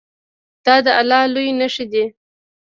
[0.65, 2.05] دا د الله د لویۍ نښې دي.